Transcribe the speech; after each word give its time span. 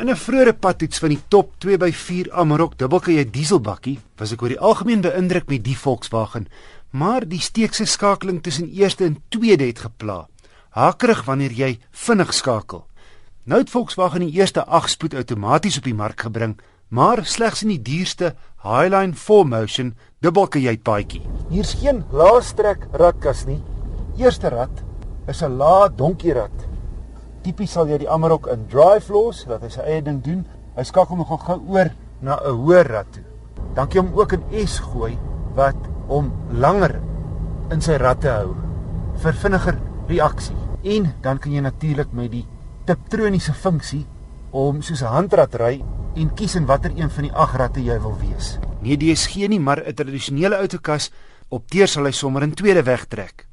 In 0.00 0.08
'n 0.08 0.16
vroeëre 0.16 0.54
padtoets 0.56 0.98
van 0.98 1.12
die 1.12 1.20
top 1.28 1.48
2 1.60 1.76
by 1.76 1.90
4 1.92 2.30
Amarok 2.32 2.78
dubbelkajuit 2.80 3.32
dieselbakkie 3.34 3.98
was 4.16 4.30
ek 4.32 4.42
oor 4.42 4.48
die 4.48 4.62
algemeen 4.68 5.02
beïndruk 5.04 5.50
met 5.52 5.64
die 5.64 5.76
Volkswagen, 5.76 6.46
maar 6.90 7.26
die 7.28 7.40
steekse 7.40 7.84
skakeling 7.84 8.40
tussen 8.42 8.70
eerste 8.72 9.04
en 9.04 9.18
tweede 9.28 9.66
het 9.66 9.82
gepla. 9.84 10.26
Hakerig 10.70 11.20
wanneer 11.26 11.52
jy 11.52 11.78
vinnig 11.90 12.32
skakel. 12.32 12.86
Nou 13.44 13.60
het 13.60 13.70
Volkswagen 13.70 14.24
die 14.24 14.32
eerste 14.40 14.64
8-spoed 14.64 15.14
outomaties 15.14 15.76
op 15.76 15.84
die 15.84 15.94
mark 15.94 16.20
gebring, 16.20 16.56
maar 16.88 17.26
slegs 17.26 17.62
in 17.62 17.68
die 17.68 17.82
duurste 17.82 18.34
Highline 18.62 19.12
4Motion 19.12 19.92
dubbelkajuit 20.20 20.82
paadjie. 20.82 21.22
Hier's 21.50 21.74
geen 21.74 22.04
laastrek 22.10 22.88
radkas 22.92 23.44
nie. 23.44 23.60
Eerste 24.16 24.48
rad 24.48 24.82
is 25.28 25.42
'n 25.42 25.60
lae 25.60 25.92
donkie 25.94 26.32
rad 26.32 26.69
tipies 27.42 27.72
sal 27.72 27.88
jy 27.88 27.98
die 27.98 28.08
Amarok 28.10 28.46
in 28.52 28.66
drive 28.68 29.12
los 29.12 29.44
dat 29.48 29.62
hy 29.62 29.68
sy 29.68 29.80
eie 29.80 30.02
ding 30.02 30.22
doen. 30.24 30.44
Hy 30.76 30.84
skakel 30.84 31.16
nogal 31.16 31.38
gou 31.38 31.58
oor 31.74 31.90
na 32.20 32.36
'n 32.36 32.56
hoër 32.62 32.86
rad 32.86 33.12
toe. 33.12 33.24
Dankie 33.74 34.00
om 34.00 34.12
ook 34.14 34.32
'n 34.32 34.66
S 34.66 34.78
gooi 34.78 35.18
wat 35.54 35.76
hom 36.08 36.32
langer 36.52 37.00
in 37.70 37.80
sy 37.80 37.96
rad 37.96 38.20
te 38.20 38.28
hou 38.28 38.54
vir 39.22 39.32
vinniger 39.32 39.78
reaksie. 40.08 40.56
En 40.82 41.14
dan 41.22 41.38
kan 41.38 41.52
jy 41.52 41.60
natuurlik 41.60 42.12
met 42.12 42.30
die 42.30 42.46
tiptroniese 42.84 43.52
funksie 43.52 44.06
om 44.50 44.82
soos 44.82 45.02
'n 45.02 45.12
handrad 45.14 45.54
ry 45.54 45.84
en 46.16 46.34
kies 46.34 46.54
in 46.54 46.66
watter 46.66 46.90
een 46.96 47.10
van 47.10 47.22
die 47.22 47.32
ag 47.32 47.56
radde 47.56 47.84
jy 47.84 48.00
wil 48.00 48.16
wees. 48.18 48.58
Nee, 48.80 48.96
DSG 48.96 49.48
nie, 49.48 49.60
maar 49.60 49.82
'n 49.86 49.94
tradisionele 49.94 50.56
outokas 50.56 51.10
opteer 51.48 51.88
sal 51.88 52.04
hy 52.04 52.10
sommer 52.10 52.42
in 52.42 52.54
tweede 52.54 52.82
weg 52.82 53.06
trek. 53.06 53.46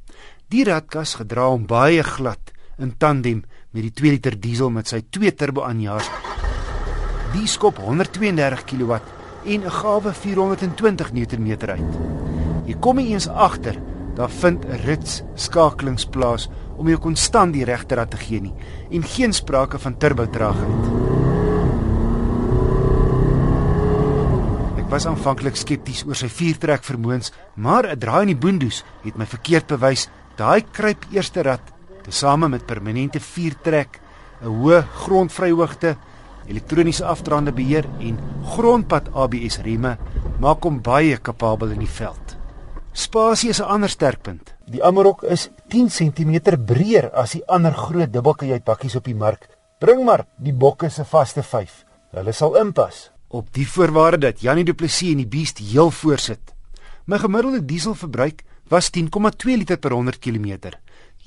Die 0.50 0.64
radkas 0.64 1.16
gedra 1.16 1.50
hom 1.50 1.66
baie 1.66 2.04
glad 2.04 2.52
in 2.78 2.98
tandem 2.98 3.44
met 3.78 3.86
die 3.86 3.94
2 3.94 4.12
liter 4.16 4.34
diesel 4.42 4.72
met 4.74 4.90
sy 4.90 5.04
2 5.14 5.36
turbo 5.38 5.62
aanjaars. 5.68 6.10
Die 7.36 7.46
skop 7.50 7.78
132 7.84 8.64
kW 8.72 8.98
en 9.46 9.62
'n 9.64 9.70
gawe 9.70 10.14
420 10.14 11.14
Nm 11.14 11.52
uit. 11.70 11.94
Jy 12.66 12.76
kom 12.80 12.98
eens 12.98 13.28
agter, 13.28 13.78
daar 14.16 14.30
vind 14.30 14.66
'n 14.66 14.82
rits 14.86 15.22
skakelings 15.36 16.06
plaas 16.06 16.50
om 16.78 16.88
jou 16.88 16.98
konstant 16.98 17.54
die 17.54 17.66
regte 17.66 17.96
rad 17.96 18.10
te 18.10 18.18
gee 18.18 18.42
nie 18.42 18.54
en 18.92 19.04
geen 19.04 19.34
sprake 19.34 19.80
van 19.80 19.98
turbo 19.98 20.26
traagheid. 20.26 20.84
Ek 24.78 24.90
was 24.90 25.06
aanvanklik 25.06 25.56
skepties 25.56 26.04
oor 26.08 26.16
sy 26.16 26.30
viertrek 26.30 26.84
vermoëns, 26.84 27.32
maar 27.56 27.86
'n 27.86 28.00
draai 28.00 28.22
in 28.22 28.38
die 28.38 28.48
boondoes 28.48 28.84
het 29.04 29.18
my 29.18 29.26
verkeerd 29.26 29.68
bewys. 29.68 30.10
Daai 30.36 30.64
kruip 30.72 31.06
eerste 31.12 31.42
rad 31.42 31.77
tesame 32.08 32.48
met 32.48 32.66
permanente 32.66 33.20
viertrek, 33.20 34.00
'n 34.42 34.48
hoë 34.48 34.84
grondvryhoogte, 35.04 35.98
elektroniese 36.48 37.06
afdraande 37.06 37.52
beheer 37.52 37.86
en 38.00 38.20
grondpad 38.56 39.12
ABS 39.14 39.60
remme 39.66 39.98
maak 40.40 40.64
hom 40.64 40.82
baie 40.82 41.18
kapabel 41.18 41.74
in 41.76 41.84
die 41.84 41.96
veld. 42.00 42.38
Spasie 42.94 43.50
is 43.50 43.60
'n 43.60 43.70
ander 43.76 43.90
sterkpunt. 43.90 44.56
Die 44.66 44.84
Amarok 44.84 45.24
is 45.24 45.50
10 45.70 45.90
cm 45.90 46.58
breër 46.66 47.12
as 47.14 47.32
die 47.32 47.44
ander 47.48 47.74
groot 47.74 48.14
dubbelkajuit 48.14 48.64
bakkies 48.64 48.96
op 48.96 49.04
die 49.04 49.16
mark. 49.16 49.50
Bring 49.80 50.04
maar 50.06 50.26
die 50.38 50.54
bokke 50.54 50.90
se 50.90 51.06
vaste 51.06 51.44
5. 51.44 51.86
Hulle 52.12 52.32
sal 52.32 52.56
inpas 52.58 53.12
op 53.28 53.54
die 53.54 53.68
voorwaarde 53.68 54.18
dat 54.18 54.42
Janie 54.42 54.64
Du 54.64 54.74
Plessis 54.74 55.12
en 55.12 55.18
die 55.18 55.28
beest 55.28 55.58
heel 55.58 55.92
voorsit. 55.92 56.54
My 57.06 57.18
gemiddelde 57.18 57.66
dieselverbruik 57.66 58.44
was 58.70 58.90
10,2 58.90 59.58
liter 59.58 59.78
per 59.78 59.92
100 59.92 60.20
km 60.20 60.72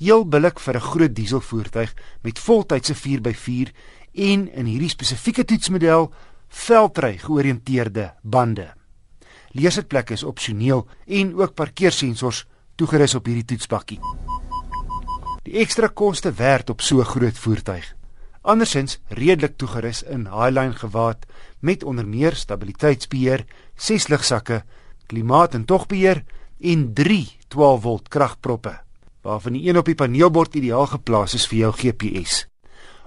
heel 0.01 0.25
billik 0.25 0.59
vir 0.59 0.75
'n 0.75 0.87
groot 0.91 1.15
dieselvoertuig 1.15 1.93
met 2.21 2.39
voltydse 2.39 2.95
4x4 2.95 3.69
en 4.13 4.53
in 4.53 4.65
hierdie 4.65 4.89
spesifieke 4.89 5.45
toetsmodel 5.45 6.11
veldry 6.47 7.17
georiënteerde 7.17 8.13
bande. 8.23 8.73
Leersitplekke 9.51 10.13
is 10.13 10.23
opsioneel 10.23 10.87
en 11.05 11.35
ook 11.35 11.53
parkeersensors 11.53 12.45
toegerus 12.75 13.15
op 13.15 13.25
hierdie 13.25 13.45
toetsbakkie. 13.45 13.99
Die 15.43 15.59
ekstra 15.59 15.87
koste 15.87 16.31
werd 16.31 16.69
op 16.69 16.81
so 16.81 16.99
'n 16.99 17.05
groot 17.05 17.37
voertuig. 17.37 17.95
Andersins 18.41 18.99
redelik 19.07 19.57
toegerus 19.57 20.03
in 20.03 20.27
Highline 20.27 20.73
gewaad 20.73 21.25
met 21.59 21.83
onder 21.83 22.07
meer 22.07 22.35
stabiliteitsbeheer, 22.35 23.45
6 23.75 24.07
ligsakke, 24.07 24.63
klimaat 25.05 25.53
en 25.53 25.65
togbeheer 25.65 26.23
en 26.59 26.93
3 26.93 27.37
12V 27.47 28.01
kragproppe 28.09 28.81
waarvan 29.21 29.53
die 29.53 29.69
een 29.69 29.77
op 29.77 29.85
die 29.85 29.95
paneelbord 29.95 30.55
ideaal 30.55 30.87
geplaas 30.87 31.33
is 31.37 31.47
vir 31.47 31.57
jou 31.57 31.71
GPS. 31.71 32.45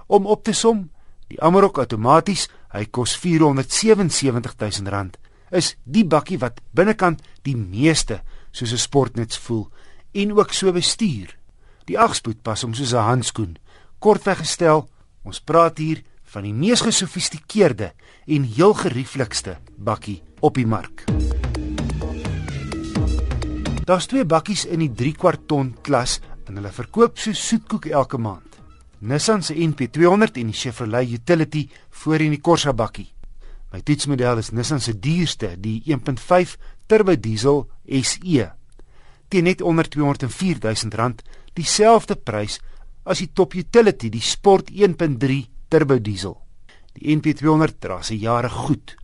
Om 0.07 0.25
op 0.25 0.43
te 0.43 0.53
som, 0.53 0.89
die 1.27 1.41
Amarok 1.41 1.77
outomaties, 1.77 2.47
hy 2.71 2.85
kos 2.85 3.17
R477 3.19 4.81
000, 4.83 5.09
is 5.51 5.75
die 5.83 6.05
bakkie 6.05 6.39
wat 6.41 6.61
binnekant 6.75 7.21
die 7.43 7.55
meeste 7.55 8.21
soos 8.51 8.71
'n 8.73 8.77
sportnuts 8.77 9.37
voel 9.37 9.69
en 10.13 10.33
ook 10.33 10.53
so 10.53 10.71
bestuur. 10.71 11.37
Die 11.85 11.99
agspoed 11.99 12.41
pas 12.41 12.61
hom 12.61 12.73
soos 12.73 12.93
'n 12.93 13.07
handskoen. 13.09 13.57
Kortweg 13.99 14.37
gestel, 14.37 14.89
ons 15.23 15.39
praat 15.39 15.77
hier 15.77 16.03
van 16.23 16.43
die 16.43 16.53
mees 16.53 16.81
gesofistikeerde 16.81 17.93
en 18.27 18.43
heel 18.43 18.73
gerieflikste 18.73 19.57
bakkie 19.77 20.21
op 20.39 20.55
die 20.55 20.67
mark. 20.67 21.14
Daar's 23.85 24.07
twee 24.09 24.25
bakkies 24.25 24.63
in 24.65 24.81
die 24.81 24.89
3 24.89 25.11
kwart 25.21 25.43
ton 25.45 25.75
klas 25.85 26.17
en 26.49 26.57
hulle 26.57 26.71
verkoop 26.73 27.19
so 27.21 27.37
soetkoek 27.37 27.85
elke 27.91 28.17
maand. 28.17 28.57
Nissan 29.05 29.43
se 29.45 29.53
NP200 29.53 30.39
en 30.41 30.49
die 30.49 30.57
Chevrolet 30.57 31.11
Utility 31.13 31.67
voor 32.01 32.23
in 32.25 32.33
die 32.33 32.41
Corsa 32.41 32.73
bakkie. 32.73 33.11
My 33.69 33.83
toetsmodel 33.85 34.41
is 34.41 34.49
Nissan 34.55 34.81
se 34.81 34.95
duurste, 34.97 35.51
die 35.61 35.83
1.5 35.85 36.55
turbo 36.89 37.13
diesel 37.13 37.67
SE. 37.85 38.49
Teen 39.29 39.45
net 39.45 39.61
onder 39.61 39.85
204 39.85 40.63
000 40.63 40.97
rand, 40.97 41.21
dieselfde 41.53 42.17
prys 42.17 42.57
as 43.05 43.21
die 43.21 43.29
top 43.37 43.53
utility, 43.53 44.09
die 44.09 44.23
Sport 44.23 44.71
1.3 44.73 45.43
turbo 45.69 45.99
diesel. 46.01 46.39
Die 46.97 47.13
NP200 47.13 47.77
dra 47.85 48.01
se 48.01 48.17
jare 48.17 48.49
goed, 48.49 48.95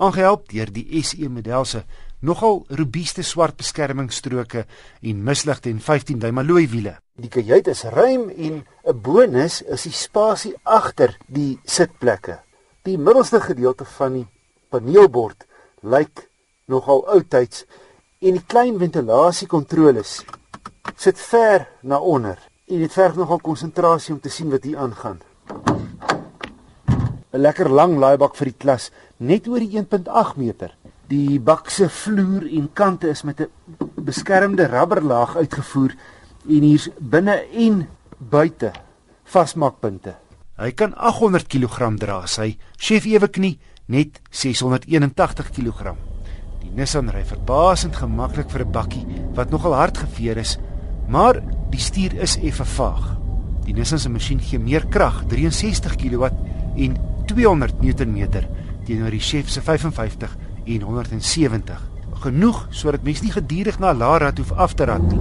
aangehelp 0.00 0.48
deur 0.48 0.72
die 0.72 1.02
SE 1.04 1.28
model 1.28 1.66
se 1.68 1.84
nogal 2.20 2.64
robuuste 2.68 3.22
swart 3.22 3.56
beskermingsstroke 3.60 4.64
en 5.00 5.22
misligte 5.24 5.70
en 5.70 5.80
15 5.80 6.18
duim 6.20 6.38
alloy 6.38 6.66
wiele. 6.68 6.96
Die 7.20 7.30
kajuit 7.32 7.68
is 7.68 7.84
ruim 7.84 8.30
en 8.30 8.64
'n 8.84 9.00
bonus 9.02 9.62
is 9.62 9.82
die 9.82 9.92
spasie 9.92 10.54
agter 10.64 11.16
die 11.26 11.58
sitplekke. 11.64 12.40
Die 12.82 12.98
middelste 12.98 13.40
gedeelte 13.40 13.84
van 13.84 14.12
die 14.12 14.26
paneelbord 14.70 15.46
lyk 15.82 16.28
nogal 16.66 17.06
oudtyds 17.08 17.64
en 18.20 18.32
die 18.32 18.46
klein 18.46 18.78
ventilasiekontroles 18.78 20.24
sit 20.96 21.18
ver 21.18 21.68
na 21.82 21.98
onder. 21.98 22.38
En 22.68 22.78
dit 22.78 22.92
verg 22.92 23.16
nogal 23.16 23.40
konsentrasie 23.42 24.14
om 24.14 24.20
te 24.20 24.28
sien 24.28 24.50
wat 24.50 24.64
hier 24.64 24.78
aangaan. 24.78 25.20
'n 27.32 27.40
Lekker 27.40 27.68
lang 27.68 27.98
laaibak 27.98 28.34
vir 28.36 28.50
die 28.50 28.58
klas, 28.58 28.90
net 29.18 29.48
oor 29.48 29.58
die 29.58 29.78
1.8 29.78 30.36
meter. 30.36 30.74
Die 31.10 31.40
bak 31.42 31.72
se 31.74 31.88
vloer 31.90 32.44
en 32.54 32.68
kante 32.72 33.08
is 33.10 33.24
met 33.26 33.40
'n 33.40 33.50
beskermde 33.98 34.66
rubberlaag 34.66 35.36
uitgevoer 35.36 35.94
en 36.48 36.62
hier's 36.62 36.88
binne 36.98 37.34
en 37.52 37.88
buite 38.18 38.70
vasmaakpunte. 39.24 40.14
Hy 40.56 40.70
kan 40.70 40.94
800 40.94 41.48
kg 41.48 41.96
dra, 41.98 42.26
sy 42.26 42.56
chef 42.76 43.04
ewe 43.04 43.28
knie 43.28 43.58
net 43.86 44.20
681 44.30 45.50
kg. 45.50 45.96
Die 46.60 46.70
Nissan 46.70 47.10
ry 47.10 47.24
verbasend 47.24 47.96
gemaklik 47.96 48.50
vir 48.50 48.64
'n 48.64 48.72
bakkie 48.72 49.06
wat 49.34 49.50
nogal 49.50 49.74
hard 49.74 49.98
geveer 49.98 50.36
is, 50.36 50.58
maar 51.08 51.42
die 51.70 51.80
stuur 51.80 52.14
is 52.22 52.36
effe 52.36 52.64
vaag. 52.64 53.18
Die 53.64 53.74
Nissan 53.74 53.98
se 53.98 54.08
masjien 54.08 54.40
gee 54.40 54.58
meer 54.58 54.86
krag, 54.86 55.24
63 55.26 55.96
kW 55.96 56.24
en 56.76 56.96
200 57.26 57.82
Nm 57.82 58.46
teenoor 58.84 59.10
die 59.10 59.20
chef 59.20 59.48
se 59.48 59.60
55 59.60 60.36
en 60.74 60.82
170. 60.86 61.82
Genoeg 62.20 62.66
sodat 62.70 63.04
mens 63.06 63.22
nie 63.24 63.32
gedurig 63.32 63.78
na 63.80 63.92
Lara 63.96 64.32
hoef 64.36 64.52
af 64.52 64.74
te 64.74 64.86
rat 64.88 65.04
nie. 65.08 65.20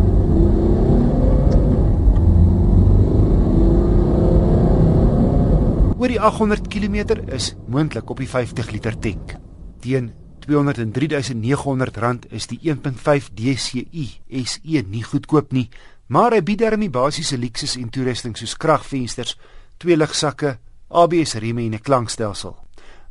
Oor 6.00 6.08
die 6.08 6.20
800 6.20 6.68
km 6.72 7.20
is 7.36 7.54
moontlik 7.68 8.10
op 8.10 8.20
die 8.20 8.30
50 8.30 8.72
liter 8.72 8.96
tank. 9.00 9.36
Teen 9.84 10.14
203900 10.46 11.98
rand 11.98 12.30
is 12.32 12.48
die 12.48 12.60
1.5 12.64 13.34
DCI 13.36 14.06
SE 14.46 14.86
nie 14.88 15.04
goedkoop 15.04 15.52
nie, 15.52 15.68
maar 16.08 16.34
hy 16.34 16.42
bied 16.42 16.64
darmie 16.64 16.90
basiese 16.90 17.38
luksus 17.38 17.76
en 17.78 17.92
toerusting 17.92 18.38
soos 18.40 18.56
kragvensters, 18.58 19.36
twee 19.78 20.00
ligsakke, 20.00 20.58
ABS 20.90 21.36
remme 21.38 21.68
en 21.68 21.76
'n 21.76 21.84
klankstelsel 21.84 22.56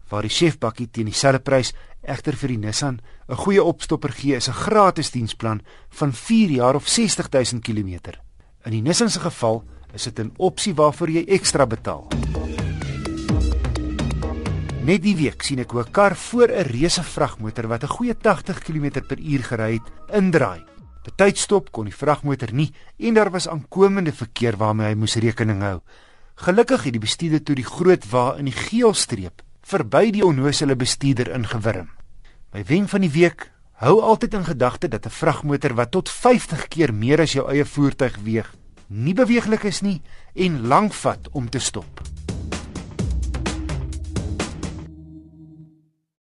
waar 0.08 0.24
die 0.24 0.32
chefbakkie 0.32 0.88
teen 0.90 1.08
dieselfde 1.10 1.42
prys 1.44 1.74
egter 2.08 2.36
vir 2.36 2.48
die 2.48 2.58
Nissan 2.58 3.00
'n 3.28 3.36
goeie 3.36 3.62
opstopper 3.62 4.12
gee 4.12 4.36
is 4.36 4.48
'n 4.48 4.52
gratis 4.52 5.10
diensplan 5.10 5.60
van 5.90 6.12
4 6.12 6.50
jaar 6.50 6.74
of 6.74 6.88
60000 6.88 7.62
km. 7.62 8.18
In 8.64 8.72
die 8.72 8.82
Nissan 8.82 9.10
se 9.10 9.20
geval 9.20 9.64
is 9.92 10.04
dit 10.04 10.18
'n 10.18 10.32
opsie 10.36 10.74
waarvoor 10.74 11.10
jy 11.10 11.24
ekstra 11.26 11.66
betaal. 11.66 12.08
Net 14.88 15.02
die 15.02 15.16
week 15.16 15.42
sien 15.42 15.58
ek 15.58 15.70
hoe 15.70 15.82
'n 15.82 15.90
kar 15.92 16.16
voor 16.16 16.48
'n 16.48 16.64
reuse 16.72 17.02
vragmotor 17.02 17.68
wat 17.68 17.82
'n 17.82 17.94
goeie 17.96 18.14
80 18.14 18.58
km/h 18.60 19.42
gery 19.42 19.72
het, 19.72 19.92
indraai. 20.12 20.64
Betydsstop 21.04 21.70
kon 21.72 21.84
die 21.84 21.94
vragmotor 21.94 22.52
nie 22.52 22.72
en 22.98 23.14
daar 23.14 23.30
was 23.30 23.48
aankomende 23.48 24.12
verkeer 24.12 24.56
waarmee 24.56 24.86
hy 24.86 24.94
moes 24.94 25.16
rekening 25.16 25.62
hou. 25.62 25.80
Gelukkig 26.34 26.84
het 26.84 26.92
die 26.92 27.00
bestuurder 27.00 27.42
toe 27.42 27.54
die 27.54 27.64
groot 27.64 28.10
wa 28.10 28.36
in 28.38 28.44
die 28.44 28.54
geelstreep 28.54 29.42
verby 29.62 30.10
die 30.10 30.24
onnoosele 30.24 30.76
bestuurder 30.76 31.28
ingewurm. 31.34 31.97
My 32.48 32.62
wen 32.64 32.86
van 32.88 33.02
die 33.04 33.10
week, 33.12 33.50
hou 33.76 33.98
altyd 34.00 34.34
in 34.34 34.44
gedagte 34.44 34.88
dat 34.88 35.04
'n 35.06 35.12
vragmotor 35.12 35.74
wat 35.74 35.90
tot 35.90 36.08
50 36.08 36.68
keer 36.68 36.94
meer 36.94 37.20
as 37.20 37.32
jou 37.32 37.44
eie 37.50 37.64
voertuig 37.64 38.16
weeg, 38.24 38.54
nie 38.86 39.14
beweeglik 39.14 39.64
is 39.64 39.80
nie 39.80 40.00
en 40.34 40.66
lank 40.66 40.92
vat 40.92 41.28
om 41.32 41.48
te 41.48 41.58
stop. 41.58 42.00